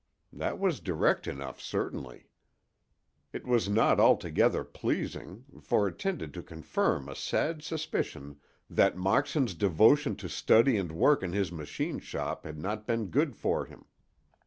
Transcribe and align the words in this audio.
That 0.33 0.57
was 0.57 0.79
direct 0.79 1.27
enough, 1.27 1.61
certainly. 1.61 2.25
It 3.33 3.45
was 3.45 3.69
not 3.69 3.99
altogether 3.99 4.63
pleasing, 4.63 5.45
for 5.61 5.87
it 5.87 5.99
tended 5.99 6.33
to 6.33 6.41
confirm 6.41 7.07
a 7.07 7.13
sad 7.13 7.61
suspicion 7.61 8.39
that 8.67 8.97
Moxon's 8.97 9.53
devotion 9.53 10.15
to 10.15 10.27
study 10.27 10.75
and 10.75 10.91
work 10.91 11.21
in 11.21 11.33
his 11.33 11.51
machine 11.51 11.99
shop 11.99 12.45
had 12.45 12.57
not 12.57 12.87
been 12.87 13.11
good 13.11 13.35
for 13.35 13.65
him. 13.67 13.85